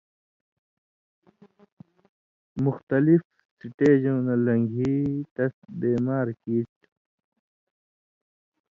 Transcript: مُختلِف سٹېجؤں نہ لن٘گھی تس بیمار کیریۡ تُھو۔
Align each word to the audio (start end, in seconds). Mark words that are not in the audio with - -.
مُختلِف 2.63 3.21
سٹېجؤں 3.59 4.21
نہ 4.27 4.35
لن٘گھی 4.45 4.93
تس 5.35 5.53
بیمار 5.79 6.27
کیریۡ 6.43 6.69
تُھو۔ 6.79 6.89